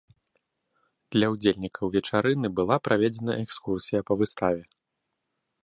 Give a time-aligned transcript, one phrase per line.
[1.15, 4.63] Для ўдзельнікаў вечарыны была праведзена экскурсія па выставе.